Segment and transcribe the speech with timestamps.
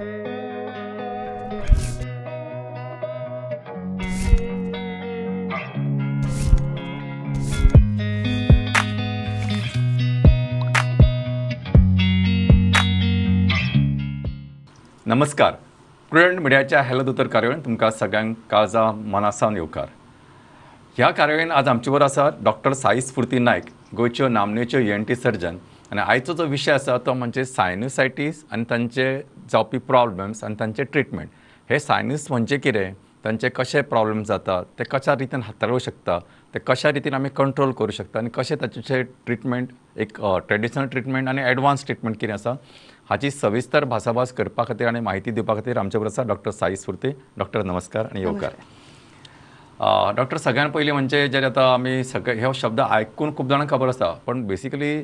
[0.00, 0.10] नमस्कार.
[16.10, 19.86] प्रुडंट मिडियाच्या हॅलो दोतर कार्यावळीन तुमकां सगळ्यांक काळजा मनासावन येवकार
[20.96, 23.64] ह्या कार्यावळीन आज आमचे बरोबर आसा डॉक्टर साई स्फुर्ती नायक
[23.96, 25.56] गोंयच्यो नामनेच्यो एन टी सर्जन.
[25.92, 29.20] आनी आयचो जो विशय आसा तो म्हणजे सायनोसायटीस आनी तांचे
[29.52, 31.28] जावपी प्रॉब्लेम्स आनी तांचे ट्रिटमेंट
[31.70, 32.92] हे सायनस म्हणजे कितें
[33.24, 36.18] तांचे कशे प्रॉब्लेम जाता ते कशा रितीन हाताळूं शकता
[36.54, 39.68] ते कशा रितीन आमी कंट्रोल करूं शकता आनी कशें ताचे ट्रिटमेंट
[40.00, 42.54] एक ट्रेडिशनल ट्रिटमेंट आनी एडवान्स ट्रिटमेंट कितें आसा
[43.10, 47.10] हाची सविस्तर भासाभास करपा खातीर आनी म्हायती दिवपा खातीर आमचे बरोबर आसा डॉक्टर साई स्फुर्ती.
[47.38, 48.52] डॉक्टर नमस्कार आनी येवकार
[50.16, 54.12] डॉक्टर सगळ्यात पयलीं म्हणजे जे आतां आमी सगळे हो शब्द आयकून खूब जाणांक खबर आसा
[54.26, 55.02] पण बेसिकली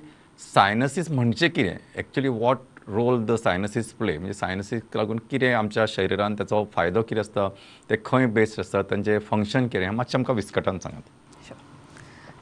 [0.54, 6.34] सायनसीस म्हणजे कितें actually what role the sinuses play म्हणजे सायनसीक लागून कितें आमच्या शरिरान
[6.38, 7.48] ताचो फायदो कितें आसता
[7.90, 11.10] ते खंय बेस्ड आसता तांचें फंक्शन कितें हें मातशें आमकां विस्कटान सांगात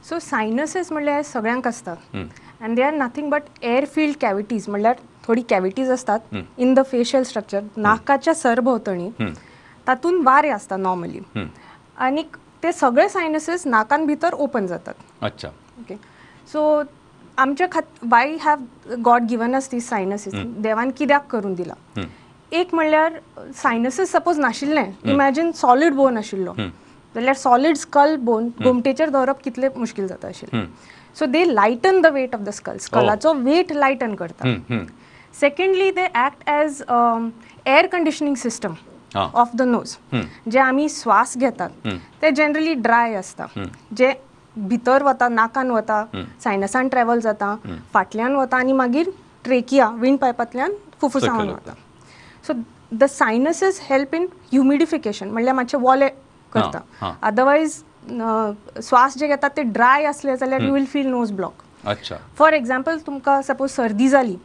[0.09, 5.43] सो सायनसीस म्हणल्यार सगळ्यांक असतात and they are nothing but air filled cavities म्हणल्यार थोडी
[5.51, 9.09] कॅविटीज असतात इन द फेशियल स्ट्रक्चर नाकाच्या सरभोंवतणी.
[9.87, 11.21] तातूंत वारे असतात नॉर्मली
[11.97, 12.23] आणि
[12.63, 14.95] ते सगळे सायनसीस नाकान भितर ओपन जातात.
[15.23, 15.49] अच्छा.
[15.79, 15.95] ओके
[16.53, 16.83] सो
[17.39, 21.75] आमच्या खात why have God given us these sinuses देवान कित्याक करून दिला?
[22.53, 23.19] एक म्हणल्यार
[23.57, 24.91] सायनसीस सपोज नाशिल्लें.
[25.05, 26.53] इमॅजिन सॉलिड बोन आशिल्लो.
[27.15, 30.67] जाल्यार सॉलिड स्कल बोन गोमटेचेर दवरप कितले मुश्कील जाता आशिल्लें.
[31.17, 34.55] So they lighten the weight of the skull स्कलाचो weight lighten करता.
[35.41, 38.75] Secondly they act as air conditioning system.
[39.15, 39.97] Of the nose
[40.51, 41.89] जे आमी श्वास घेतात
[42.23, 43.47] ते जनरली ड्राय असता.
[43.97, 44.13] जे
[44.57, 46.05] भितर वता नाकान वता
[46.45, 47.55] सायनसान ट्रॅव्हल जाता
[47.95, 49.11] फाटल्यान वता आनी मागीर
[49.45, 51.73] ट्रेकिया विंड पायपांतल्यान फुफ्फुसांत वता.
[52.47, 52.53] So
[52.93, 56.09] the sinuses help in humidification म्हणल्यार मातशे वोले
[56.53, 57.13] करता.
[57.23, 57.83] अदरवायज
[58.83, 62.17] श्वास जे घेतात ते ड्राय असले जाल्यार you will feel nose block अच्छा.
[62.39, 64.37] फॉर एक्झाम्पल तुमकां सपोज सर्दी जाली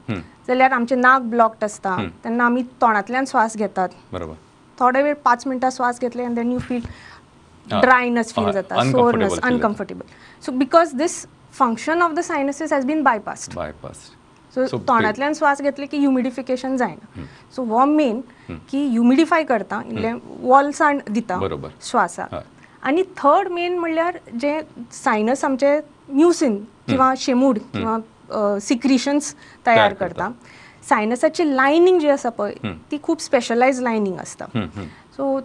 [0.47, 3.89] जाल्यार आमचे नाक ब्लॉक्ड असता तेन्ना आमी तोंडांतल्यान श्वास घेतात.
[4.11, 4.33] बरोबर.
[4.77, 6.81] थोडे वेळ पाच मिनटां श्वास घेतले and then you feel
[7.71, 9.39] dryness feel जाता uncomfortable soreness.
[9.43, 10.05] Uncomfortable
[10.45, 14.09] so because this function of the sinuses has been bypassed bypass
[14.55, 17.25] so So, तोंडांतल्यान श्वास घेतले की ह्युमिडिफिकेशन जायना
[17.55, 18.21] सो हो मेन
[18.69, 20.11] की ह्युमिडिफाय करता इल्ले
[20.41, 21.39] वॉल्साण दिता.
[21.81, 22.35] श्वासाक.
[22.83, 24.59] आनी थर्ड मेन म्हणल्यार जे
[24.91, 25.79] सायनस आमचे
[26.09, 26.57] म्युसिन
[26.87, 29.33] किंवा शेमूड किंवा सिक्रिशन्स
[29.65, 30.29] तयार तयार करता.
[30.89, 34.45] सायनसाची लायनींग जी आसा पळय ती खूब स्पेशलायज लायनींग आसता.
[35.17, 35.37] सो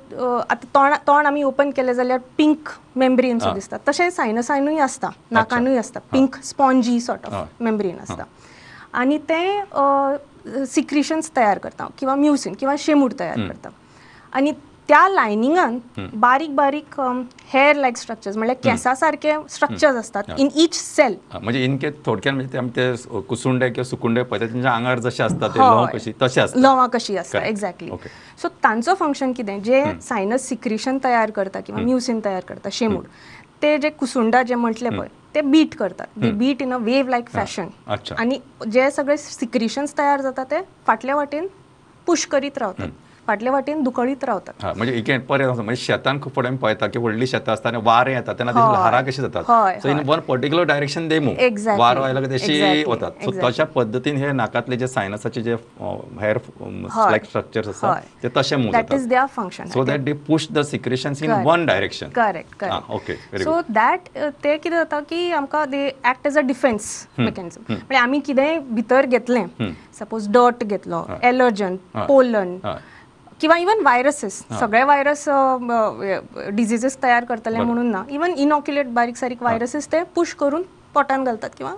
[0.53, 5.79] आतां तोंड तोंड आमी ओपन केलें जाल्यार पिंक मेम्ब्रेन सो दिसता तशें सायनसानूय आसता नाकानूय
[5.79, 7.27] आसता pink spongy sort.
[7.27, 8.25] Of membrane आसता
[9.01, 9.41] आणि ते
[10.67, 13.69] सिक्रिशन्स तयार करता किंवा म्युसिन किंवा शेमूड तयार करता
[14.33, 14.53] आणि
[14.89, 15.79] त्या लायनिंगान
[16.21, 16.99] बारीक बारीक
[17.53, 22.61] हेअर लायक स्ट्रक्चर्स म्हणल्यार केंसा सारखे स्ट्रक्चर्स असतात इन ईच सेल म्हणजे इनके थोडक्यात म्हणजे
[22.77, 26.89] ते कुसुंडे किंवा सुकुंडे पळय तेंच्या आंगार जशे असता ते लव कशी तशे असता लवां
[26.89, 27.51] कशी असता Correct.
[27.51, 27.91] एक्झॅक्टली.
[28.43, 33.05] सो तांचो फंक्शन कितें जे सायनस सिक्रिशन तयार करता किंवा म्युसिन तयार करता शेमूड
[33.63, 36.07] ते जे कुसुंडा जे म्हटले पळय ते बीट करतात.
[36.17, 37.69] They beat in a wave like fashion.
[38.19, 38.39] आणि
[38.73, 41.47] जे सगळे सिक्रिशन्स तयार जाता ते फाटल्या वाटेन
[42.07, 42.89] पुश करीत रावतात
[43.27, 44.53] फाटल्या वाटेन दुखळीत रावतात.
[44.63, 48.13] हा म्हणजे पर्याय आसा म्हणजे शेतान फावटी आमी पळयता की व्हडली शेतां आसता आनी वारें
[48.13, 48.61] येता तेन्ना हय.
[48.61, 49.45] ती ल्हारां कशी जातात?
[49.83, 51.77] So in one particular direction they move.
[51.79, 52.85] वारो आयलो की तशी.
[52.89, 53.31] वतात सो.
[53.43, 55.55] तशा पद्दतीन हे नाकातले जे सायनसाचे जे
[56.21, 56.39] हेअर.
[56.97, 57.95] लायक स्ट्रक्चर्स आसा.
[58.23, 61.33] ते तशे move that is their function so that they push the secretions in.
[61.47, 64.09] One direction correct very so that
[64.45, 69.07] ते कितें जाता की आमकां they act as a defence mechanism म्हणजे आमी कितेंय भितर
[69.07, 69.45] घेतलें.
[69.99, 71.77] सपोज डर्ट घेतलो एलर्जन.
[71.97, 72.57] पोलन
[73.43, 75.25] किंवा इवन व्हायरसेस सगळे व्हायरस
[76.55, 78.03] डिझिजेस तयार करतले म्हणून ना.
[78.11, 80.63] इवन इनॉक्युलेट बारीक सारीक व्हायरसेस ते पुश करून
[80.95, 81.75] पोटान घालतात किंवा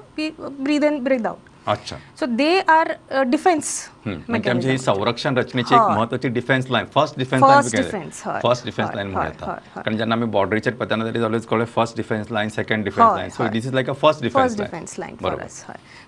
[0.60, 1.96] ब्रीद इन ब्रीद आउट अच्छा.
[2.20, 2.88] So they are
[3.26, 3.68] defence.
[4.06, 5.74] म्हणजे आमची ही संरक्षण रचनेची.
[5.74, 8.08] एक महत्वाची defence line first defence line.
[8.42, 9.58] First defence line म्हणून हय, येता हय.
[9.74, 13.48] कारण जेन्ना आमी बॉर्डरीचेर पळयतना is always called first defence line second defence line so.
[13.52, 15.46] This is like a first defence line बरोबर.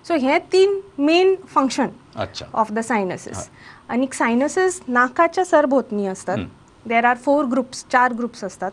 [0.07, 2.45] सो हे तीन मेन फंक्शन अच्छा.
[2.53, 3.49] ऑफ द सायनसीस
[3.89, 6.37] आणि सायनसीस नाकाच्या सरभोवतणी असतात.
[6.85, 8.71] देर आर फोर ग्रुप्स चार ग्रुप्स असतात.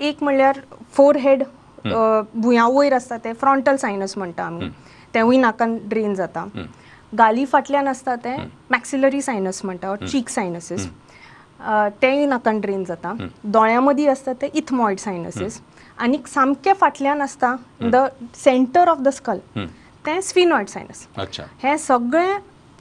[0.00, 0.58] एक म्हणल्यार
[0.94, 1.42] फोर हेड
[1.84, 4.68] भुंया वयर आसता ते फ्रंटल सायनस म्हणटा आमी
[5.14, 6.44] तेवूय नाकान ड्रेन जाता.
[7.18, 8.34] गाली फाटल्यान आसता ते
[8.70, 10.86] मॅक्सिलरी सायनस म्हणटा चीक सायनसीस
[12.02, 13.14] तेय नाकान ड्रेन जाता.
[13.44, 15.60] दोळ्या मदीं आसता ते इथमॉइड सायनसीस
[15.98, 18.04] आनी सामके फाटल्यान आसता the
[18.44, 19.38] centre of the skull
[20.06, 21.06] ते स्फिनॉइड सायनस
[21.62, 22.26] हे सगळे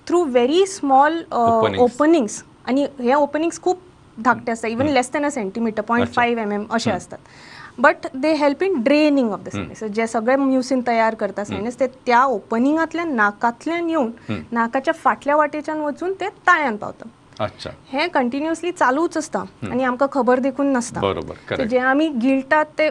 [0.08, 1.80] through very small Openings.
[1.82, 3.80] Openings आणि हे ओपनिंग्स खूप
[4.18, 4.70] धाकटे असतात.
[4.70, 6.08] Even less than a centimetre point.
[6.14, 7.18] Five M M असे असतात.
[7.80, 11.88] But they help in draining of the sinus जे सगळे म्युसिन तयार करता सायनस ते
[12.06, 14.12] त्या ओपनिंगातल्या नाकातल्यान येऊन
[14.52, 17.10] नाकाच्या फाटल्या वाटेच्यान वचून ते ताळ्यान पावता.
[17.40, 17.70] अच्छा.
[17.92, 21.00] हे कंटिन्युअसली चालूच असता आणि आमकां खबर देखून नसता.
[21.00, 22.90] बरोबर जे आमी गिळटात ते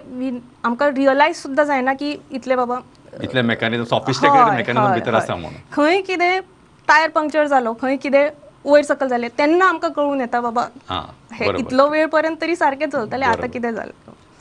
[0.64, 2.78] आमकां रियलायज सुद्धा जायना की इतले बाबा
[3.22, 5.14] इतले मेकॅनिझम सॉफिस्टिकेटेड मेकॅनिझम भितर.
[5.14, 5.60] आसा म्हणून.
[5.72, 6.40] खंय कितें
[6.88, 8.28] टायर पंक्चर जालो खंय कितें
[8.64, 10.66] वयर सकल जालें तेन्ना आमकां कळून येता बाबा.
[10.88, 13.46] हां इतलो वेळ पर्यंत तरी सारकें चलतलें आता.
[13.46, 13.92] कितें जालें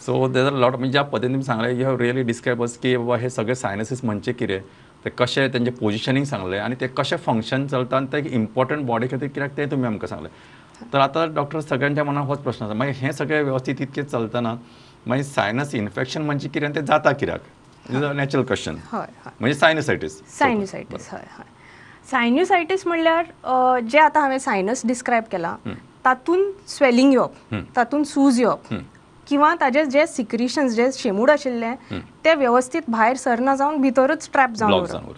[0.06, 3.18] सो देर लॉट म्हणजे ज्या पद्दतीन तुम्ही सांगले you have really describe us की बाबा
[3.18, 4.59] हे सगळे सायनसीस म्हणजे कितें
[5.06, 9.27] ते कशें तेंचे पोजिशनींग सांगलें आनी ते कशें फंक्शन चलता आनी ते इम्पॉर्टंट बॉडी खातीर
[9.27, 10.30] कित्याक ते तुमी आमकां सांगलें.
[10.94, 14.56] तर आतां डॉक्टर सगळ्यांच्या मनात होच प्रश्न आसा मागीर हें सगळें वेवस्थीत इतकें चलतना
[15.07, 21.09] मागीर सायनस इन्फेक्शन म्हणजे कितें तें जाता कित्याक इज अ नॅचरल क्वेश्चन म्हणजे सायनसायटीस सायन्युसायटीस
[21.12, 21.44] हय हय.
[22.12, 25.56] सायन्युसायटीस म्हणल्यार जे आतां हांवें सायनस डिस्क्रायब केला
[26.06, 28.74] तातून स्वेलिंग येवप तातून सूज येवप
[29.28, 31.74] किंवा ताजे जे सिक्रिशन्स जे शेमूड आशिल्ले
[32.25, 35.13] ते व्यवस्थीत भायर सरना जावन भितरच ट्रॅप जावन.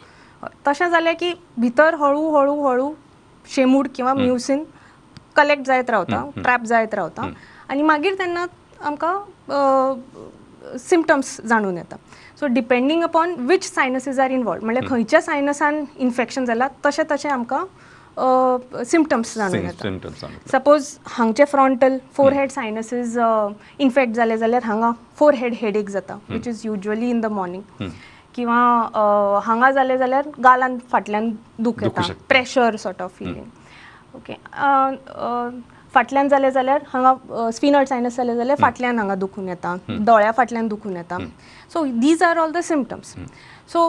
[0.67, 2.91] तशें जालें की भितर हळू हळू हळू
[3.55, 4.63] शेमूड किंवा म्युसिन
[5.35, 7.29] कलेक्ट जायत रावता ट्रॅप जायत रावता
[7.69, 8.45] आनी मागीर तेन्ना
[8.85, 9.97] आमकां
[10.79, 11.95] सिमटम्स जाणून येता.
[12.39, 18.83] So depending upon which sinuses are involve म्हणल्यार खंयच्या सायनसान इन्फेक्शन जालां तशें तशें आमकां
[18.85, 23.17] सिमटम्स जाणून येता सपोज हांगचे frontal forehead sinuses
[23.79, 27.89] infect जाले जाल्यार हांगा फोर हेड हेडेक जाता which is usually in the morning
[28.35, 31.29] किंवा हांगा जाले जाल्यार गालान फाटल्यान
[31.59, 32.01] दुख येता.
[32.29, 34.33] Pressure sort of feeling okay
[35.97, 39.75] फाटल्यान जाले जाल्यार हांगा स्पिनड सायनस जाले जाल्यार फाटल्यान हांगा दुखून येता.
[39.89, 41.17] दोळ्या फाटल्यान दुखून येता.
[41.73, 43.13] So these are all the symptoms
[43.73, 43.79] so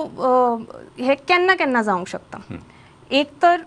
[0.99, 2.39] हे केन्ना केन्ना जावंक शकता?
[3.11, 3.63] एक तर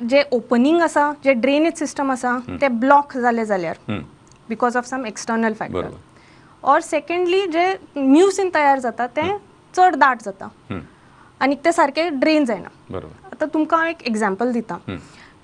[0.00, 3.76] जे ओपनिंग आसा जे ड्रेनेज सिस्टम आसा ते ब्लॉक जाले जाल्यार
[4.48, 5.88] because of some external factor
[6.62, 7.66] or secondly जे
[7.96, 9.28] म्युसिन तयार जाता ते
[9.74, 10.48] चड दाट जाता.
[11.40, 12.68] आनी ते सारके ड्रेन जायना.
[13.26, 14.78] आतां तुमकां हांव एक एग्जाम्पल दिता.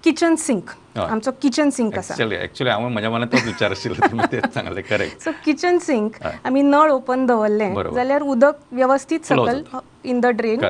[0.04, 0.70] Kitchen sink.
[0.98, 5.30] आमचो किचन सिंक आसा हांव म्हज्या मनात तोच विचार आशिल्लो तुमी तेच सांगले करेक्ट सो
[5.44, 6.16] किचन सिंक.
[6.44, 7.74] आमी नळ ओपन दवरलें.
[7.94, 9.62] जाल्यार उदक व्यवस्थीत सकल
[10.04, 10.60] इन द ड्रेन.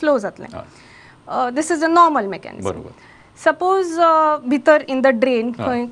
[0.00, 0.48] फ्लो जातलें.
[1.54, 2.82] This is a normal mechanism
[3.44, 3.98] suppose
[4.48, 5.52] भितर इन द ड्रेन.
[5.52, 5.86] खंय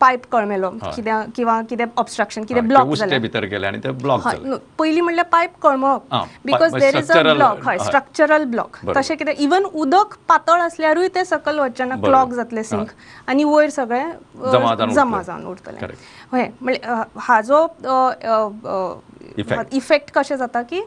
[0.00, 0.70] पायप कळमेलो.
[0.94, 5.26] कित्याक किंवा कितें ऑब्स्ट्रक्शन कितें ब्लॉक जालें भितर गेले आनी ते ब्लॉक नो, पयलीं म्हणल्यार
[5.32, 6.14] pipe कळमळप
[6.46, 7.78] because there is a block हय.
[7.78, 8.76] Structural block.
[8.96, 12.08] तशें कितें इवन उदक पातळ असल्यारूय ते सकल वचना बरोबर.
[12.08, 12.88] क्लॉग जातले सिंक
[13.28, 14.10] आनी वयर सगळें
[14.52, 15.86] जमा जावन उरतलें.
[16.32, 16.80] हय म्हणजे
[17.28, 17.66] हाजो.
[19.72, 20.80] इफेक्ट कशें जाता की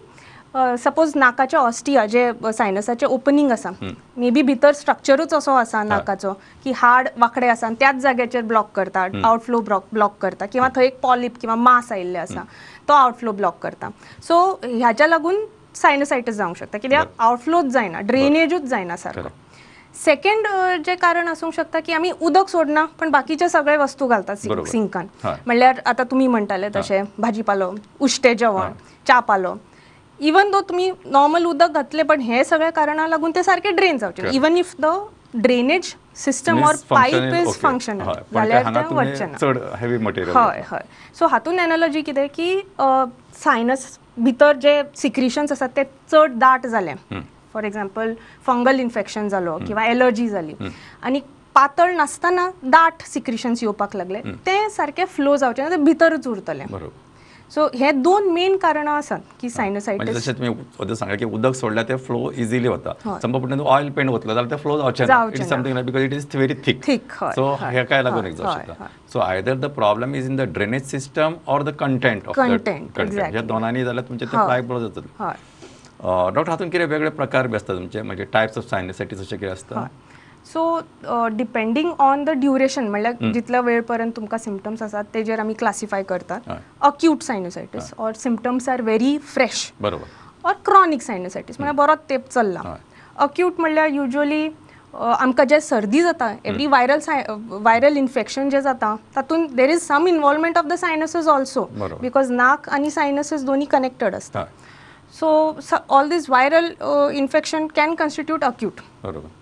[0.56, 6.34] सपोज नाकाचे ऑस्टिया जे सायनसाचे ओपनिंग आसा मे बी भितर स्ट्रक्चरूच असो आसा नाकाचो
[6.64, 10.86] की हाड वांकडे आसा आनी त्याच जाग्याचेर ब्लॉक करता आउटफ्लो ब्लॉक ब्लॉक करता किंवा थंय
[10.86, 12.44] एक पॉलिप किंवा मास आयिल्ले आसा
[12.88, 13.90] तो आउटफ्लो ब्लॉक करता.
[14.28, 15.46] सो ह्याच्या लागून
[15.76, 19.30] सायनसायटीस जावंक शकता कित्याक आउटफ्लोच जायना ड्रेनेजूच जायना सारको
[19.96, 20.48] सेकंड
[20.86, 24.36] जे कारण आसूंक शकता की आमी उदक सोडना पण बाकीचे सगळे वस्तू घालतात.
[24.68, 25.08] सिंकान.
[25.24, 28.72] म्हणल्यार आतां तुमी म्हणटाले तशें भाजीपालो उश्टे जेवण
[29.06, 29.56] च्या पालो
[30.22, 34.30] इवन दो तुमी नॉर्मल उदक घातले पण हे सगळे कारणां लागून ते सारके ड्रेन जावचे.
[34.36, 34.86] Even if the
[35.34, 37.48] drainage system or pipe is.
[37.62, 40.84] Functional ते जाल्यार तुम्ही चड हेवी मटेरियल हय हय.
[41.20, 42.56] सो हातून एनॉलॉजी कितें की
[43.44, 46.94] सायनस भितर जे सिक्रिशन्स आसात ते चड दाट जाले
[47.54, 48.14] फॉर एक्झाम्पल
[48.46, 50.56] फंगल इन्फेक्शन जालो किंवा एलर्जी जाली
[51.04, 51.20] आनी
[51.56, 54.20] पातळ नासतना दाट सिक्रिशन्स येवपाक लागले.
[54.46, 56.66] ते सारके फ्लो जावचे ना ते भितरच उरतले.
[56.70, 57.10] बरोबर.
[57.52, 61.96] सो हे दोन मेन कारणां आसात की सायनसायटीस जशें तुमी सांगले की उदक सोडल्यार ते
[62.06, 62.94] फ्लो इझिली वता.
[63.22, 65.24] समजा पुढे ऑयल पेंट वतलो जाल्यार ते फ्लो जावचे ना.
[65.28, 65.50] It is.
[65.50, 68.88] Something because it is very thick हय, सो हय, हे काय लागून एक जावं शकता.
[69.14, 73.00] So either the problem is in the drainage system or the content of content.
[73.00, 75.36] ह्या दोनांनी जाल्यार तुमचे ते ब्लो जातले हय.
[76.04, 78.02] डॉक्टर हातून कितें वेगळे प्रकार बी असतात तुमचे?
[78.02, 79.88] म्हणजे टायप्स ऑफ सायनसायटीस अशें कितें आसता
[80.46, 80.80] so
[81.34, 86.50] depending on the duration म्हणल्यार जितल्या वेळ पर्यंत तुमकां सिमटम्स आसात तेजेर आमी क्लासिफाय करतात.
[86.82, 90.06] Acute sinusitis or symptoms are very fresh बरोबर.
[90.44, 92.76] ऑर क्रॉनिक सायनोसायटीस म्हळ्यार बरोच तेंप चल्ला.
[93.16, 94.48] अक्यूट म्हणल्यार युजली
[94.94, 100.08] आमकां जे सर्दी जाता एवरी वायरल साय वायरल इन्फेक्शन जें जाता तातूंत there is some
[100.08, 101.64] involvement of the sinuses also.
[102.02, 104.44] Because नाक आनी सायनसीस दोन्ही कनेक्टेड आसता
[105.20, 105.30] so
[105.90, 106.72] all these viral
[107.18, 108.82] infection can constitute acute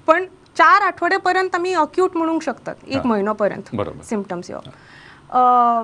[0.07, 0.25] पण
[0.55, 3.05] चार आठवडे पर्यंत आम्ही अक्यूट म्हणूंक शकतात एक.
[3.05, 4.03] म्हयनो पर्यंत बरोबर.
[4.03, 4.67] सिमटम्स येवप
[5.29, 5.83] अ,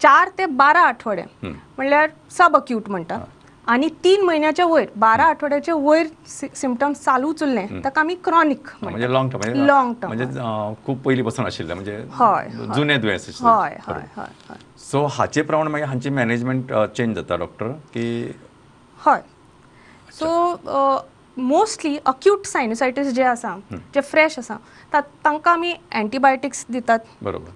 [0.00, 3.18] चार ते बारा आठवडे म्हणल्यार सब अक्यूट म्हणटा
[3.66, 6.06] आनी तीन म्हयन्याच्या वयर बारा आठवड्याच्या वयर
[6.54, 10.06] सिमटम्स चालूच उरले ताका आमी क्रॉनिक म्हणजे लॉंग टर्म म्हणजे Long term.
[10.06, 13.26] म्हणजे अं, खूप पयलीं पासून आशिल्लें म्हणजे हय, जुने दुयेंस.
[13.42, 14.56] हय हय हय हय.
[14.90, 18.06] सो हाचे प्रमाण मागीर हांची मॅनेजमेंट चेंज जाता डॉक्टर की
[18.98, 19.20] हय.
[20.12, 20.96] सो
[21.38, 23.54] मोस्टली अक्यूट सायनोसायटीस जे आसा
[23.94, 24.56] जे फ्रेश आसा
[24.94, 26.98] तांकां आमी एंटीबायोटिक्स दितात.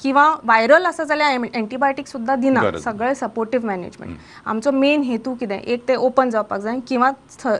[0.02, 2.60] किंवा व्हायरल आसा जाल्यार एंटीबायोटीक सुद्धा दिना.
[2.84, 7.10] सगळे सपोर्टीव मॅनेजमेंट आमचो मेन हेतू कितें एक ते ओपन जावपाक जाय किंवा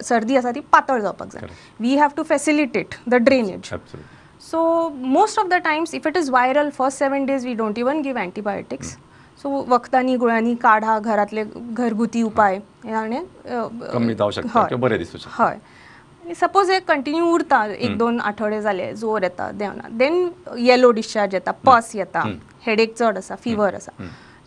[0.03, 1.49] सर्दी आसा ती पातळ जावपाक जाय.
[1.81, 3.75] We have to facilitate the drainage
[4.51, 8.01] so most of the times if it is viral first seven days we don't even
[8.03, 8.97] give antibiotics
[9.43, 12.59] so वखदांनी गुळांनी काढा घरातले घरगुती उपाय
[15.39, 15.59] हय.
[16.35, 19.89] सपोज एक कंटिन्यू उरता एक दोन आठवडे जाले जोर येता देवना.
[19.99, 22.23] देन येलो डिस्चार्ज येता पस येता
[22.67, 23.93] हेडेक चड आसा फिवर आसा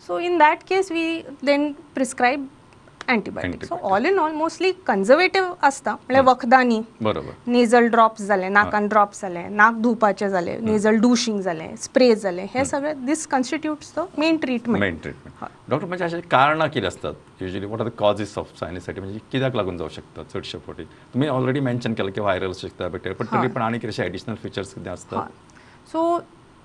[0.06, 2.46] so in that case we then prescribe
[3.08, 7.32] antibiotic so all in all mostly conservative आसता म्हळ्यार वखदांनी बरोबर.
[7.46, 12.64] नेझल ड्रॉप्स जाले नाकान ड्रॉप्स जाले नाक धुवपाचे जाले नेझल डुशींग जाले स्प्रे जाले हे
[12.64, 17.14] सगळे these constitutes the main treatment main treatment doctor म्हणजे असे कारणां कितें असतात?
[17.40, 20.84] Usually what are the causes of sinusitis म्हणजे कित्याक लागून जावं शकता चडशे फावटी
[21.14, 24.74] तुमी ऑलरेडी मेन्शन केलं की व्हायरल शकता बॅक्टेरिया पण तरी पण आनी कितें एडिशनल फिचर्स
[24.74, 25.28] कितें असतात?
[25.92, 26.18] सो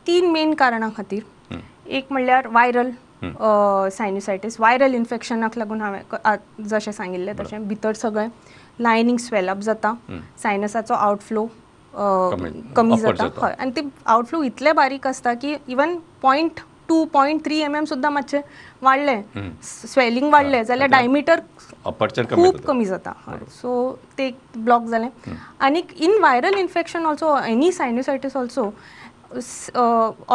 [0.07, 1.23] तीन मेन कारणां खातीर.
[1.87, 2.89] एक म्हणल्यार व्हायरल
[3.23, 6.01] सायनोसायटीस व्हायरल इन्फेक्शनाक लागून हांवें
[6.69, 8.27] जशें सांगिल्लें तशें भितर सगळें
[8.83, 9.93] लायनींग स्वेलअप जाता
[10.43, 11.45] सायनसाचो आउटफ्लो
[12.75, 13.27] कमी- जाता.
[13.45, 16.59] हय आनी ते आउटफ्लो इतले बारीक आसता की even point
[16.89, 18.41] two point three M M सुद्दां मातशें
[18.83, 19.21] वाडलें
[19.63, 21.41] स्वेलिंग वाडलें जाल्यार डायमिटर
[21.85, 23.13] खूब कमी जाता.
[23.27, 25.09] हय सो ते ब्लॉक जालें
[25.65, 28.73] आनी in viral infection also any sinusitis also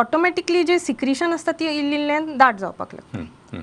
[0.00, 3.60] automatically जे सिक्रिशन आसता ती इल्लिल्ल्यान दाट जावपाक लागता.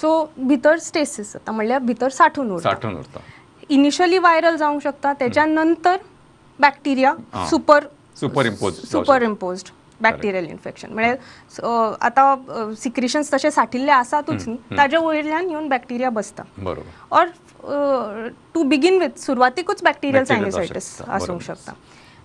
[0.00, 2.70] सो भितर स्टेसीस जाता म्हणल्यार भितर साठून उरता.
[2.70, 3.20] साठून उरता.
[3.68, 5.96] इनिशियली व्हायरल जावंक शकता त्याच्या नंतर
[6.60, 7.14] bacteria.
[7.50, 7.84] Super
[8.46, 8.74] superimpose
[9.22, 9.68] superimposed
[10.00, 11.66] bacterial infection म्हणजे
[12.06, 17.16] आता सिक्रिशन्स तशे साठिल्ले आसातूच न्ही ताज्या वयल्यान येवन बॅक्टेरिया बसता बरोबर.
[17.16, 21.42] और टू बिगिन विथ सुरवातीकूच बॅक्टेरियल सायनोसायटीस आसूंक.
[21.42, 21.72] शकता.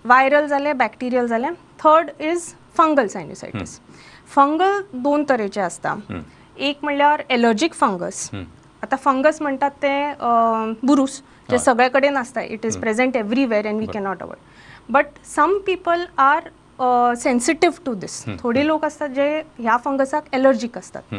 [0.05, 1.47] व्हायरल जाले बॅक्टेरियल जाले
[1.83, 3.79] third is fungal sinusitis
[4.35, 5.95] fungal दोन तरेचे असता
[6.57, 8.29] एक म्हणल्यार एलर्जीक फंगस
[8.83, 9.91] आता फंगस म्हणटात ते
[10.85, 15.57] बुरूस जे सगळे कडेन आसता it is present everywhere and we cannot avoid but some
[15.65, 16.49] people are
[17.19, 21.15] sensitive to this थोडे लोक असतात जे ह्या फंगसाक एलर्जीक असतात.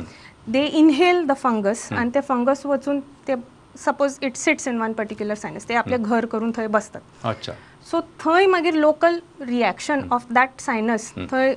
[0.47, 3.35] दे इनहेल द फंगस आणि ते फंगस वचून ते
[3.79, 7.01] suppose it sits in one particular sinus ते आपले घर करून थंय बसतात.
[7.25, 7.53] अच्छा.
[7.87, 11.55] सो थंय मागीर local reaction of that sinus थंय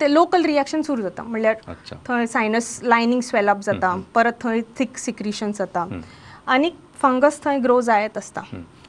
[0.00, 1.74] ते लोकल रिएक्शन सुरू जाता म्हणल्यार
[2.08, 5.86] थंय सायनस लायनींग स्वेलअप जाता परत थंय थिक सिक्रिशन जाता
[6.46, 6.70] आनी
[7.02, 8.40] फंगस थंय ग्रो जायत आसता.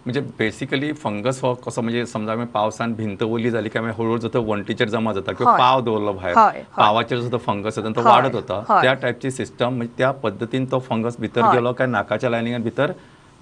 [0.05, 4.17] म्हणजे बेसिकली फंगस हो कसो म्हणजे समजा आमी पावसान भिंत ओली जाली काय मागीर हळूहळू
[4.27, 5.55] जो वंटीचेर जमा जाता किंवा.
[5.57, 6.61] पाव दवरलो भायर.
[6.77, 8.61] पावाचेर जो फंगस जाता तो वाडत होता.
[8.81, 11.51] त्या टायपची सिस्टम म्हणजे त्या पद्दतीन तो फंगस भितर.
[11.53, 12.91] गेलो काय नाकाच्या लायनिंगान भितर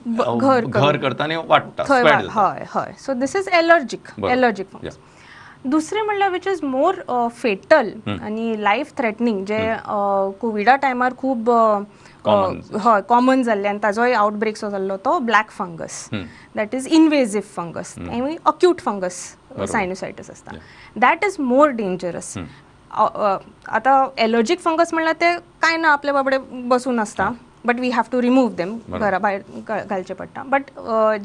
[0.08, 0.98] घर घर करून.
[1.02, 2.42] करता आणि वाडटा थंय spread वा- जाता.
[2.50, 2.92] हय हय.
[3.06, 4.08] So this is allergic.
[4.30, 4.98] Allergic fungus
[5.72, 6.96] दुसरें म्हणल्यार विच इज मोर
[7.42, 9.60] फेटल आनी लायफ थ्रेटनींग जे
[10.42, 11.50] कोविडा टायमार खूब
[12.86, 17.96] हय कॉमन जाल्ले आनी ताजोय आउटब्रेक जो जाल्लो तो black fungus that is invasive fungus
[18.00, 19.22] आनी अक्यूट फंगस
[19.72, 20.56] सायनोसायटीस आसता
[21.02, 22.38] दॅट इज मोर डेंजरस
[22.92, 27.30] आतां एलर्जीक फंगस म्हणल्यार ते कांय ना आपले बाबडे बसून आसता
[27.66, 29.42] but we have to remove them घरा भायर
[29.80, 30.70] घालचे पडटा बट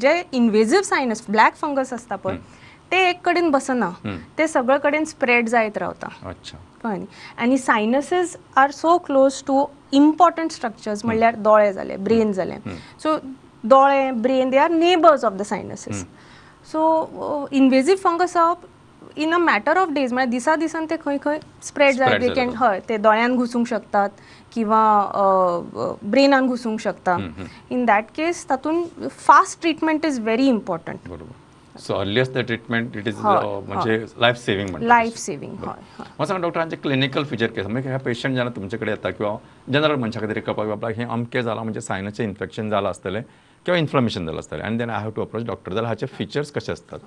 [0.01, 2.37] जे इनवेजीव सायनस ब्लॅक फंगस आसता पळय
[2.91, 3.89] ते एक कडेन बसना
[4.37, 6.07] ते सगळे कडेन स्प्रेड जायत रावता.
[6.29, 6.57] अच्छा.
[6.83, 7.07] कळ्ळें न्ही
[7.41, 12.55] आनी sinuses are so close to important structures म्हणल्यार दोळे जाले ब्रेन जाले
[13.03, 13.15] सो
[13.63, 16.03] दोळे brain they are neighbours of the sinuses
[16.71, 18.65] so invasive fungus of
[19.23, 22.49] in a matter of days म्हळ्यार दिसा दिसान ते खंय खंय स्प्रेड जाय दे कॅन.
[22.57, 24.09] हय ते दोळ्यान घुसूंक शकतात
[24.53, 24.81] किंवा
[26.03, 27.17] ब्रेनान घुसूंक शकता.
[27.71, 31.07] इन दॅट केस तातून fast treatment is very important.
[31.09, 31.79] बरोबर.
[31.79, 37.23] So earliest the treatment it is म्हणजे लाईफ सेव्हिंग लायफ सेव्हिंग मला सांगा डॉक्टरांचे क्लिनिकल
[37.23, 39.35] फिचर केस म्हणजे ह्या पेशंट जेन्ना तुमचे कडेन येता किंवा
[39.73, 43.21] जनरल मनशा खातीर कळपाक बाबा हें अमकें जालां म्हणजे सायनसचें इन्फेक्शन जालां आसतलें
[43.65, 46.71] किंवा इन्फ्लमेशन जालां आसतलें आनी then I have to approach doctor जाल्यार हाचे फिचर्स कशे
[46.71, 46.99] असतात?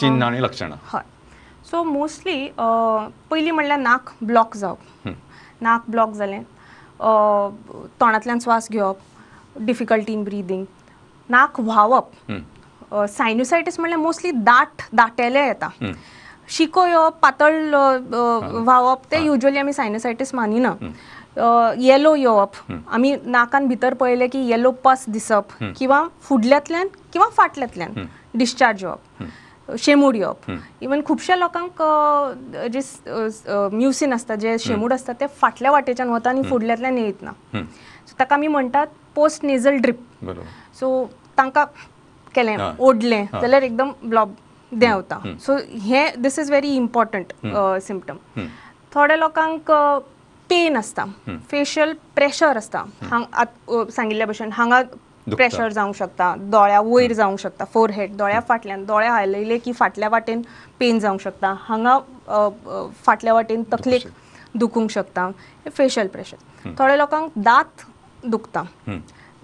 [0.00, 0.78] चिन्ह आनी लक्षणां.
[0.92, 1.02] हय.
[1.70, 2.48] सो मोस्टली
[3.30, 5.08] पयलीं म्हणल्यार नाक ब्लॉक जावप
[5.62, 6.42] नाक ब्लॉक जालें
[8.00, 8.96] तोंडांतल्यान श्वास घेवप
[9.66, 10.64] डिफिकल्टी इन ब्रिदींग
[11.28, 12.10] नाक व्हांवप.
[13.10, 15.68] सायनोसायटीस म्हणल्यार मोस्टली दाट दाटेले येता.
[16.48, 20.72] शिको येवप पातळ व्हांवप ते युजली आमी सायनोसायटीस मानिना.
[21.78, 22.72] येलो येवप.
[22.72, 25.52] आमी नाकान भितर पळयलें की येलो पस दिसप.
[25.78, 29.22] किंवा फुडल्यांतल्यान किंवा फाटल्यांतल्यान डिस्चार्ज येवप
[29.78, 30.50] शेमूड येवप
[30.82, 31.82] इवन खुबश्या लोकांक
[32.72, 32.80] जे
[33.72, 37.32] म्युसीन आसता जे शेमूड आसता ते फाटल्या वाटेच्यान वता आनी फुडल्यांतल्यान येयत ना.
[38.06, 40.30] सो ताका आमी म्हणटात पोस्ट नेझल ड्रिप
[40.80, 41.04] सो
[41.38, 41.64] तांकां
[42.34, 42.56] केलें.
[42.78, 43.24] ओडलें.
[43.32, 44.34] जाल्यार एकदम ब्लॉब
[44.72, 47.32] देंवता सो हे this is very important
[47.82, 48.16] symptom.
[48.94, 49.70] थोड्या लोकांक
[50.50, 51.04] पेन आसता
[51.50, 52.84] फेशियल प्रेशर आसता
[53.90, 54.82] सांगिल्ल्या भशेन हांगा
[55.34, 56.34] प्रेशर जावंक शकता.
[56.38, 57.64] दोळ्या वयर जावंक शकता.
[57.64, 60.42] फोरहेड दोळ्या फाटल्यान दोळे हालयले की फाटल्या वाटेन
[60.78, 61.54] पेन जावंक शकता.
[61.60, 61.98] हांगा
[63.04, 64.06] फाटल्या वाटेन तकलेक
[64.54, 65.26] दुखूंक शकता.
[65.64, 67.82] हे फेशियल प्रेशर थोड्या लोकांक दांत
[68.24, 68.62] दुखता.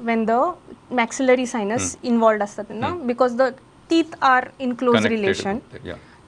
[0.07, 0.39] when the
[0.99, 3.43] maxillary sinus involved असतात तेन्ना because the
[3.91, 5.59] teeth are in close relation.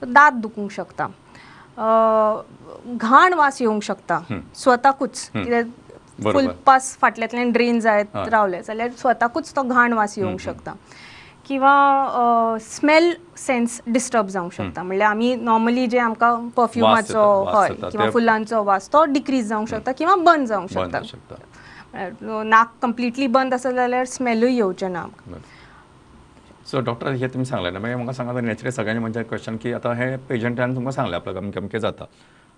[0.03, 1.07] दात दुखूंक शकता.
[3.01, 4.19] घाण वास येवंक शकता.
[4.55, 5.29] स्वताकूच.
[5.29, 5.65] कित्याक.
[6.23, 8.15] फुल पास फाटल्यांतल्यान ड्रेन जायत.
[8.31, 10.73] रावले जाल्यार स्वताकूच तो घाण वास येवंक शकता.
[11.47, 14.83] किंवा स्मेल सेन्स डिस्टर्ब जावंक शकता.
[14.83, 20.15] म्हणल्यार आमी नॉर्मली जे आमकां परफ्युमाचो हय किंवा फुलांचो वास तो डिक्रीज जावंक शकता किंवा
[20.15, 21.35] बंद जावंक शकता.
[22.43, 25.39] नाक कंप्लिटली बंद आसा जाल्यार स्मेलूय येवचें ना आमकां
[26.71, 29.93] सो डॉक्टर हे तुम्ही सांगले ना मागीर म्हाका सांगा नॅचरली सगळ्यांनी म्हणजे क्वेश्चन की आता
[29.95, 32.05] हे पेशंटान तुमकां सांगलें आपल्याक अमकें अमकें जाता.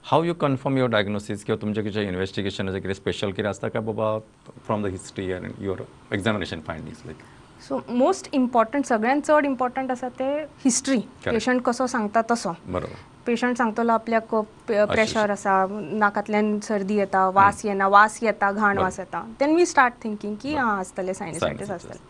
[0.10, 4.18] How you confirm your diagnosis किंवा तुमचें कितें इन्व्हेस्टिगेशन कितें स्पेशल कितें आसता काय बाबा
[4.66, 5.82] from the history and your
[6.16, 7.24] examination findings like
[7.68, 10.30] so most important सगळ्यात चड इम्पॉर्टंट आसा ते
[10.64, 12.54] हिस्ट्री पेशंट कसो सांगता तसो.
[12.66, 12.94] बरोबर.
[13.26, 14.36] पेशंट सांगतलो आपल्याक
[14.68, 19.22] प्रेशर आसा नाकांतल्यान सर्दी येता वास येना वास येता घाण वास येता.
[19.40, 21.72] देन वी स्टार्ट थिंकींग की हां आसतलें सायनसायटीस.
[21.72, 22.06] आसतलें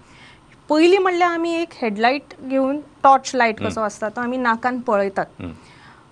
[0.70, 5.26] पयलीं म्हणल्यार आमी एक हेडलायट घेवन टॉर्च लायट कसो आसता तो आमी नाकान पळयतात.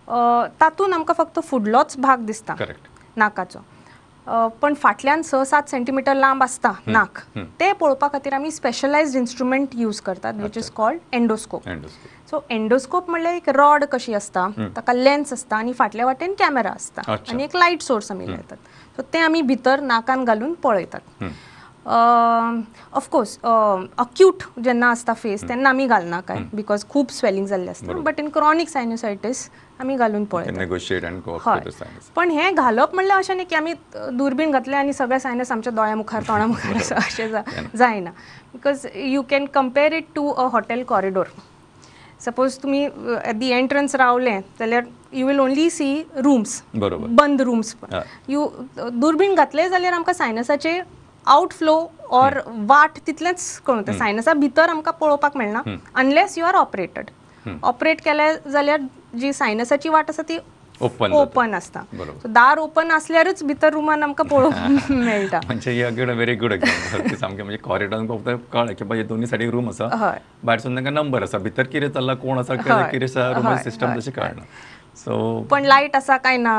[0.07, 2.55] तातूंत आमकां फक्त फुडलोच भाग दिसता.
[3.17, 3.59] नाकाचो.
[4.61, 7.19] पण फाटल्यान स सात सेंटीमीटर लांब आसता नाक.
[7.59, 13.09] ते पळोवपा खातीर आमी स्पेशलायज्ड इन्स्ट्रुमेंट यूज करतात which is called endoscope endoscope so endoscope
[13.09, 17.33] म्हणल्यार एक रॉड कशी असता ताका लेन्स असता आणि फाटल्या वाटेन कॅमेरा असता अच्छा.
[17.33, 18.57] आणि एक लायट सोर्स आमी लायतात.
[18.95, 21.23] सो ते आमी भितर नाकान घालून पळयतात.
[21.85, 26.37] ऑफकोर्स अक्यूट जेन्ना आसता फेस तेन्ना आमी घालना काय?
[26.53, 29.49] बिकॉज खूब स्वेलिंग जाल्लें आसता बट इन क्रॉनिक सायनोसायटीस
[29.81, 31.59] आमी घालून हय.
[32.15, 35.95] पण हे घालप म्हणल्यार अशें न्ही की आमी दुर्बीण घातले आनी सगळे सायनस आमच्या दोळ्या
[35.95, 37.27] मुखार तोंडा मुखार आसा अशें
[37.77, 38.11] जायना
[38.53, 41.25] because you can compare it to a hotel corridor
[42.25, 47.75] suppose तुमी एट दी एंट्रन्स रावले जाल्यार you will only see rooms बंद रूम्स.
[48.27, 50.79] यू दुर्बीण घातले जाल्यार आमकां सायनसाचे
[51.27, 51.75] आउटफ्लो
[52.11, 55.61] ऑर वाट तितलेंच कळून सायनसा भितर आमकां पळोवपाक मेळना
[55.95, 57.09] unless you are operated
[57.63, 58.79] operate केले जाल्यार
[59.19, 60.37] जी सायनसाची वाट आसा ती
[60.81, 62.17] ओपन ओपन आसता बरोबर.
[62.23, 67.15] So, दार ओपन असल्यारच भितर रुमान आमकां पळोवंक मेळटा म्हणजे ही अगेन व्हेरी गुड एक्झाम्पल
[67.15, 70.17] सामकें म्हणजे कॉरिडॉरान फक्त कळ्ळें की बाबा दोन्ही सायडीक रूम आसा हय.
[70.43, 72.55] भायरसून तांकां नंबर आसा भितर कितें चल्ला कोण आसा.
[72.55, 74.41] कितें आसा रूम सिस्टम तशें कळना
[74.95, 75.15] सो
[75.51, 76.55] पण लायट आसा काय ना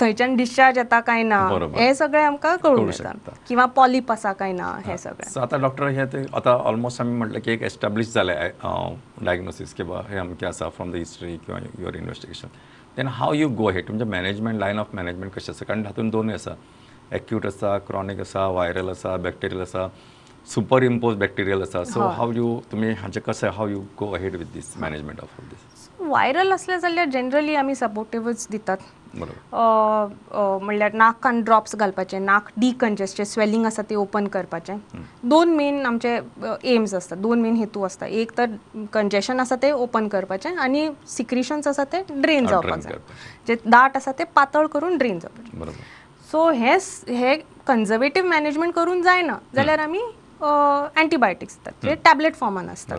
[0.00, 1.38] थंयच्यान डिस्चार्ज येता काय ना.
[1.76, 3.32] हे सगळें आमकां कळूं शकता.
[3.48, 4.96] किंवा पॉलिप आसा काय ना हे.
[4.98, 5.28] सगळें.
[5.30, 9.74] सो आता डॉक्टर हे ते आता ऑलमोस्ट आम्ही म्हटलं की एक एस्टॅब्लिश झालं आहे डायग्नोसिस
[9.74, 12.48] किंवा हे अमकें आसा फ्रॉम द हिस्ट्री किंवा your investigation
[12.96, 16.34] then how you go head तुमचे मॅनेजमेंट लायन ऑफ मॅनेजमेंट कशें आसा कारण हातून दोनूय
[16.34, 16.54] आसा
[17.16, 19.86] एक्यूट आसा क्रॉनिक आसा व्हायरल आसा बॅक्टेरियल आसा
[20.48, 24.52] सुपर इम्पोज बॅक्टेरियल आसा सो हाव यू तुमी हाचे कशें how you go ahead with
[24.54, 25.75] these management of all these
[26.06, 28.76] viral असले जाल्यार जनरली आमी सपोर्टिव्हच दितात.
[29.54, 34.76] म्हणल्यार नाकान ड्रॉप्स घालपाचे नाक डिकंजेस्टेड स्वेलिंग आसा ते ओपन करपाचें.
[35.28, 36.18] दोन मेन आमचे
[36.74, 38.46] एम्स आसता दोन मेन हेतू आसता एक तर
[38.92, 42.98] कंजेशन आसा ते ओपन करपाचें आनी सिक्रिशन्स आसा ते ड्रेन जावपाक जाय.
[43.48, 45.72] जे दाट आसा ते पातळ करून ड्रेन जावपाचे.
[46.30, 46.76] सो हे
[47.16, 49.36] हे कन्झर्वेटीव मॅनेजमेंट करून जायना.
[49.54, 50.00] जाल्यार आमी
[50.40, 51.72] अँटीबायोटिक्स दितात.
[51.84, 52.98] जे टॅबलेट फॉर्मान आसतात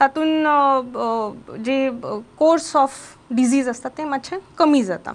[0.00, 1.90] तातून जे
[2.38, 2.98] कोर्स ऑफ
[3.30, 5.12] डिजीज आसता ते मातशें कमी जाता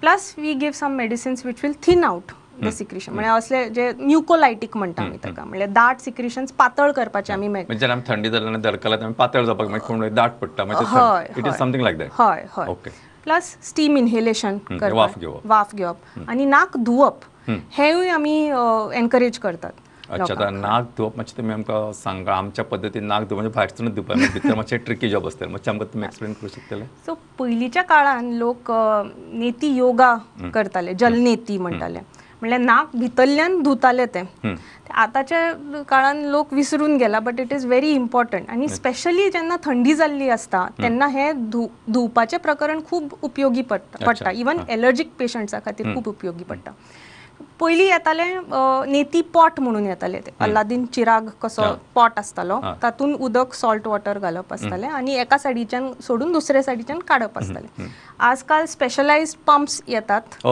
[0.00, 4.76] plus we give some medicines which will thin out the secretion म्हणजे असले जे म्युकोलायटीक
[4.76, 9.12] म्हणटा आमी ताका म्हणजे दाट सिक्रिशन्स पातळ करपाचे आमी म्हणजे आमी थंडी जाल्यार दरकला आमी
[9.18, 11.54] पातळ जावपाक मागीर कोण दाट पडटा हय, it is.
[11.58, 12.66] Something like that हय हय.
[12.70, 12.90] ओके
[13.24, 14.58] प्लस स्टीम इन्हेलेशन
[14.92, 15.46] वाफ घेवप.
[15.46, 17.24] वाफ घेवप आनी नाक धुवप.
[17.48, 18.36] हेवूय आमी
[18.94, 19.72] एनकरेज करतात.
[20.12, 24.10] अच्छा आता नाक धुवप मातशें तुमी आमकां सांगा आमच्या पद्दतीन नाक धुवप म्हणजे भायरसूनच धुवप
[24.12, 28.32] म्हणजे भितर मातशें ट्रिकी जॉब आसतलें मातशें आमकां तुमी एक्सप्लेन करूं शकतले सो पयलींच्या काळान
[28.38, 30.16] लोक नेती योगा
[30.54, 31.98] करताले जलनेती म्हणटाले
[32.40, 34.22] म्हणल्यार नाक भितरल्यान धुताले ते.
[35.02, 40.28] आतांच्या काळान लोक विसरून गेला but it is very important आणि स्पेशली जेन्ना थंडी जाल्ली
[40.28, 46.70] आसता तेन्ना हे धुवपाचें प्रकरण खूब उपयोगी पडटा इवन एलर्जीक पेशंट्सा खातीर खूब उपयोगी पडटा
[47.60, 48.24] पयलीं येताले
[48.90, 50.30] नेती पॉट म्हणून येताले ते.
[50.40, 51.62] अल्लादीन चिराग कसो.
[51.94, 52.60] पॉट आसतालो.
[52.82, 57.86] तातूंत उदक सॉल्ट वॉटर घालप आसतालें आनी एका सायडीच्यान सोडून दुसऱ्या सायडीच्यान काडप आसतालें
[58.30, 60.46] आजकाल स्पेशलायज्ड पंप्स येतात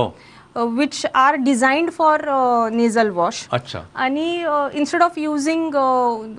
[0.57, 2.21] which are designed for
[2.73, 3.47] nasal wash
[3.95, 4.25] आणि
[4.75, 5.75] instead of using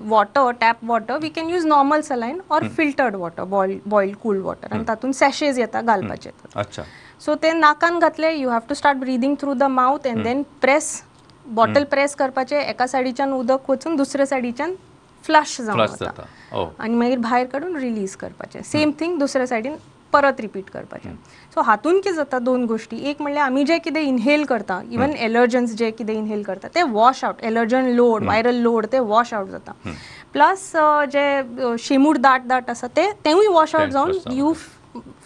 [0.08, 4.72] water tap water we can use normal saline or filtered water boil boil cool water
[4.72, 6.82] आनी तातूंत सॅशेज येता घालपाचे अच्छा.
[7.24, 11.02] सो ते नाकान घातले you have to start breathing through the mouth and then press
[11.46, 14.74] bottle press करपाचे एका सायडीच्यान उदक वचून दुसऱ्या सायडीच्यान
[15.24, 16.22] फ्लश जावन जाता.
[16.78, 18.60] आणि मागीर भायर काडून रिलीज करपाचें.
[18.64, 19.76] सेम थिंग दुसऱ्या सायडीन
[20.12, 21.14] परत रिपीट करपाचें.
[21.54, 25.74] सो हातून कितें जाता दोन गोश्टी एक म्हणल्यार आमी जे कितें इनहेल करता इवन एलर्जन्स
[25.76, 29.72] जे कितें इनहेल करता ते wash out allergen load viral load ते वॉश आउट जाता.
[30.32, 30.70] प्लस
[31.12, 34.54] जे शेमूड दाट दाट आसा ते तेवूय वॉश आउट ते जावन यू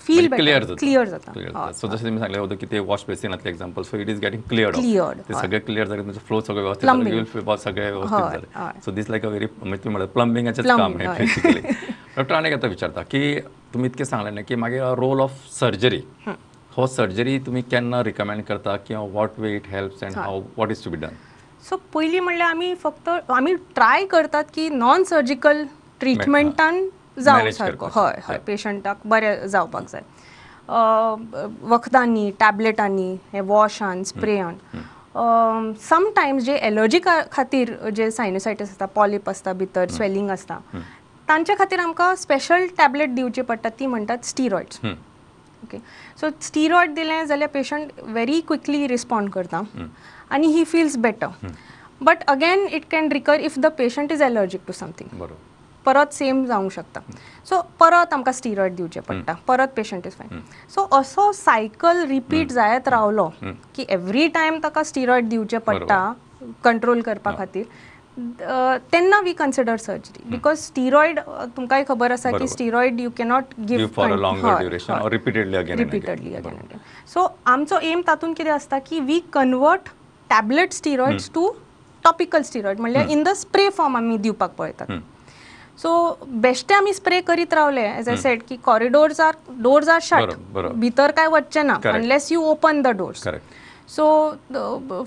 [0.06, 1.04] फील क्लिअर जाता.
[1.04, 1.32] जाता.
[1.32, 1.72] क्लिअर हय.
[1.72, 4.74] सो जसं तुम्ही सांगितलं होतं की ते wash बेसिनातले example so it is getting clear
[4.74, 5.34] Cleared, ते.
[5.34, 8.80] सगळे क्लिअर झाले म्हणजे फ्लो सगळं व्यवस्थित झालं सगळे व्यवस्थित झाले.
[8.84, 11.06] So this like a very म्हणजे तुम्ही म्हणलं प्लंबिंगाचेच काम आहे.
[11.18, 11.60] बेसिकली
[12.16, 13.38] डॉक्टर अनेक आता विचारता की
[13.74, 16.00] तुम्ही इतके सांगले ना की मागे रोल ऑफ सर्जरी
[16.76, 16.86] हो.
[16.86, 20.90] सर्जरी तुम्ही केन्ना रिकमेंड करता किंवा what way it helps and how what is to
[20.90, 21.16] be done
[21.68, 25.64] so पयलीं म्हणल्यार आमी फक्त आमी ट्राय करतात की नॉन सर्जिकल
[26.00, 26.86] ट्रिटमेंटान
[27.18, 27.86] जावं सारको.
[27.94, 28.38] हय हय.
[28.46, 30.02] पेशंटाक बरें जावपाक जाय.
[31.70, 34.54] वखदांनी टॅबलेटांनी हे वॉशान स्प्रेयान
[35.88, 37.00] समटायम्स जे एलर्जी
[37.32, 40.58] खातीर जे सायनोसायटीस आसता पॉलिप आसता भितर स्वेलिंग आसता
[41.28, 45.78] तांच्या खातीर आमकां स्पेशल टॅबलेट दिवची पडटा ती म्हणटात स्टिरॉयड्स ओके
[46.20, 49.62] सो स्टिरॉयड दिलें जाल्यार पेशंट व्हेरी क्विकली रिस्पॉन्ड करता
[50.30, 51.46] आनी he feels better
[52.00, 55.54] but again it can recur if the patient is allergic to something बरोबर.
[55.86, 57.00] परत सेम जावंक शकता.
[57.46, 59.32] सो परत आमकां स्टिरॉयड दिवचे पडटा.
[59.48, 60.40] परत पेशंट इज फायन
[60.74, 63.28] सो असो सायकल रिपीट जायत रावलो
[63.74, 66.00] की एवरी टायम ताका स्टिरॉयड दिवचे पडटा
[66.64, 67.64] कंट्रोल करपा खातीर
[68.92, 71.18] तेन्ना we consider surgery because steroid
[71.56, 72.46] तुमकांय खबर आसा की.
[72.48, 76.78] Steroid you cannot give repeatedly again repeatedly again again
[77.12, 79.88] so आमचो एम तातूंत कितें आसता की we convert
[80.30, 81.50] tablet steroids to
[82.04, 84.86] topical steroid म्हणल्यार इन द स्प्रे फॉर्म आमी दिवपाक पळयतात.
[85.82, 87.82] सो बेश्टे आमी स्प्रे करीत रावले.
[87.88, 90.32] एज आय सेड की corridors are doors are shut.
[90.74, 91.78] भितर काय वचचे ना.
[91.86, 93.28] Unless you open the doors
[93.88, 94.06] so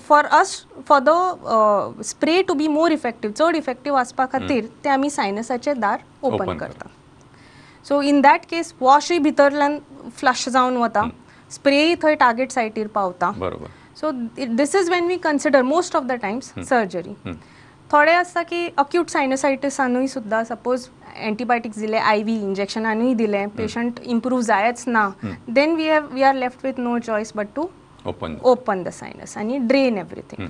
[0.08, 0.54] for us
[0.88, 5.98] for the spray to be more effective चड इफेक्टीव आसपा खातीर ते आमी सायनसाचे दार
[6.22, 6.88] ओपन करता.
[7.86, 9.78] सो इन दॅट केस वॉशय भितरल्यान
[10.16, 11.02] फ्लश जावन वता.
[11.50, 13.32] स्प्रेय थंय टार्गेट सायटीर पावता.
[14.00, 17.14] So this is when we consider most of the times surgery
[17.92, 24.40] थोडे आसता की अक्यूट सायनोसायटिसानूय सुद्दां सपोज एंटीबायोटिक्स दिले आय व्ही इंजेक्शनानूय दिले पेशंट इम्प्रूव
[24.42, 25.08] जायच ना
[25.50, 27.68] then we have we are left with no choice but to
[28.06, 30.48] open open the sinus आनी drain everything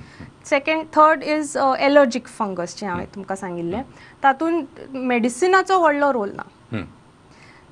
[0.49, 3.81] second third is allergic fungus जे हांवें तुमकां सांगिल्लें.
[4.23, 6.43] तातूंत मेडिसिनाचो व्हडलो रोल ना.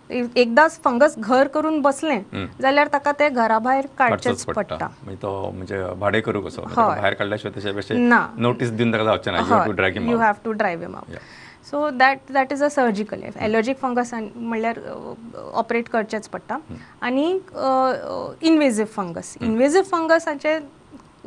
[0.09, 2.21] एकदांच फंगस घर करून बसलें
[2.61, 6.61] जाल्यार ताका ते घरा भायर काडचेच पडटा म्हणजे तो म्हणजे भाडे करू कसो?
[6.75, 8.25] भायर काडल्याशिवाय त्याच्या पेक्षा.
[8.37, 11.17] नोटीस दिवन ताका जावचें ना you have to drive him out
[11.69, 14.79] so that that is a surgical allergic fungus म्हणल्यार
[15.53, 16.57] ऑपरेट करचेच पडटा
[17.01, 17.31] आनी
[18.41, 20.57] इनवेजीव फंगस इनवेजीव फंगसाचे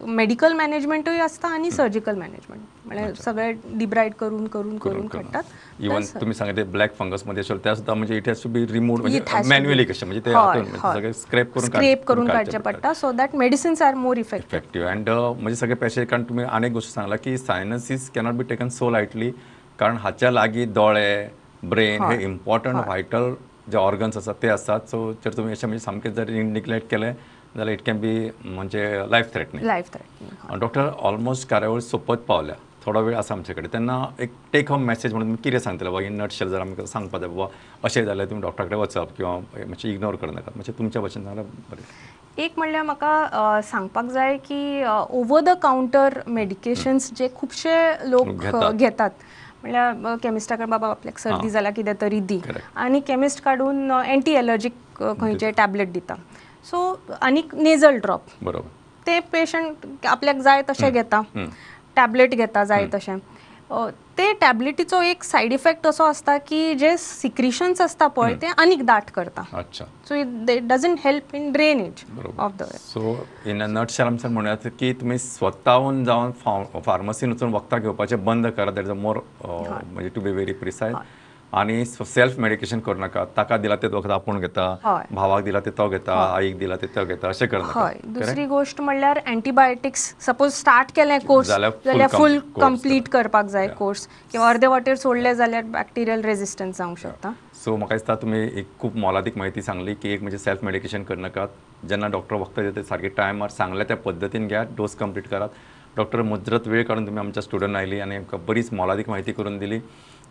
[0.02, 2.60] मेडिकल मॅनेजमेंटूय आसता आनी सर्जिकल मॅनेजमेंट.
[2.86, 5.42] म्हळ्यार सगळे डिब्रायड करून करून करून काडटात
[5.80, 9.20] इवन तुम्ही सांगितले ब्लॅक फंगसमध्ये असेल त्या सुद्धा म्हणजे it has to be remove म्हणजे
[9.48, 10.78] मॅन्युअली कशे म्हणजे ते म्हणजे.
[10.78, 15.10] सगळे स्क्रॅप करून स्क्रेप करून काडचे पडटा so that medicines are more effective effective and
[15.10, 19.30] म्हणजे सगळे पेशंट कारण तुम्ही अनेक गोष्टी सांगला की sinusitis cannot be taken so lightly
[19.78, 21.28] कारण हाच्या लागीं दोळे
[21.62, 23.32] ब्रेन हे इम्पॉर्टंट व्हायटल
[23.70, 24.80] जे ऑर्गन्स असतात ते असतात.
[24.88, 27.12] सो जर तुम्ही अशें म्हणजे सामकें जर निग्लेक्ट केले
[27.56, 32.54] जाल्यार इट कॅन बी म्हणजे life threatening life threatening doctor almost कार्यावळ सोपत पावल्या.
[32.84, 36.00] थोडा वेळ आसा आमचे कडेन तेन्ना एक टेक होम मॅसेज म्हणून तुमी कितें सांगतले बाबा
[36.02, 37.46] इन नटशेल जर आमकां सांगपा जाय बाबा
[37.84, 39.36] अशें जाल्यार तुमी डॉक्टरा कडेन वचप किंवा
[39.68, 41.82] मातशें इग्नोर करनाका म्हणजे तुमच्या भशेन जाल्यार बरें.
[42.42, 47.76] एक म्हणल्यार म्हाका सांगपाक जाय की ओवर द कावंटर मेडिकेशन्स जे खुबशे
[48.10, 48.28] लोक
[48.72, 49.10] घेतात.
[49.62, 52.40] म्हणल्यार केमिस्टा कडेन बाबा आपल्याक सर्दी जाल्यार कितें तरी दी.
[52.76, 56.14] आनी केमिस्ट काडून एंटी एलर्जीक खंयचे टॅबलेट दिता.
[56.70, 58.68] सो आनीक नेझल ड्रॉप बरोबर.
[59.06, 61.22] ते पेशंट आपल्याक जाय तशें घेता.
[61.96, 63.18] टॅबलेट घेता जाय तशें.
[64.18, 69.10] ते टॅबलेटीचो एक सायड इफेक्ट असो आसता की जे सिक्रिशन्स आसता पळय ते आनीक दाट
[69.10, 69.42] करता.
[69.52, 69.84] अच्छा.
[70.08, 72.04] So it doesn't help in drainage
[72.38, 73.16] of the so
[73.50, 76.30] in a nutshell आमच्यान म्हणूयात की तुमी स्वताहून जावन
[76.84, 78.70] फार्मसीन वचून वखदां घेवपाचें बंद करा.
[78.70, 80.94] दॅट इज अ मोर म्हणजे टू बी व्हेरी प्रिसायज
[81.54, 83.24] आनी सेल्फ मेडिकेशन करू नाका.
[83.36, 84.64] ताका दिला ते वखद आपूण घेता.
[85.12, 87.98] भावाक दिला ते तो घेता आईक दिला ते तो घेता अशें करनाका हय.
[88.08, 94.48] दुसरी गोष्ट म्हणल्यार अँटीबायोटिक्स सपोज स्टार्ट केलें कोर्स जाल्यार फूल कंप्लीट करपाक जाय कोर्स किंवा
[94.48, 97.32] अर्दे वाटेर सोडले जाल्यार बॅक्टेरियल रेजिस्टन्स जावंक शकता.
[97.64, 101.48] सो म्हाका दिसता तुमी एक खूब मोलादीक म्हायती सांगली की एक म्हणजे सेल्फ मेडिकेशन करनाकात
[101.88, 105.48] जेन्ना डॉक्टर वखदां दिता ते सारके टायमार सांगल्या त्या पद्दतीन घेयात डोस कंप्लीट करात.
[105.96, 109.78] डॉक्टर मुजरत वेळ काडून तुमी आमच्या स्टुडंट आयली आनी आमकां बरीच मोलादीक म्हायती करून दिली.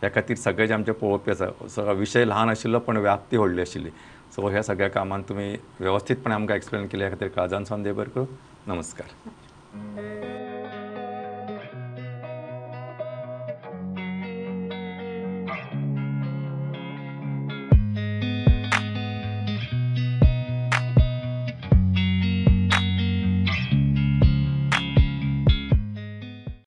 [0.02, 3.90] ह्या खातीर सगळे जे आमचे पळोवपी आसा सगळो विशय ल्हान आशिल्लो पण व्याप्ती व्हडली आशिल्ली.
[4.36, 8.10] सो ह्या सगळ्या कामान तुमी वेवस्थीतपणे आमकां एक्सप्लेन केले ह्या खातीर काळजान सावन देव बरें
[8.10, 8.26] करूं
[8.68, 10.41] नमस्कार.